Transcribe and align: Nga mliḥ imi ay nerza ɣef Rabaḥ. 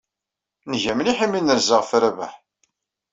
Nga 0.73 0.91
mliḥ 0.97 1.19
imi 1.25 1.37
ay 1.37 1.43
nerza 1.43 1.77
ɣef 1.77 1.91
Rabaḥ. 2.01 2.33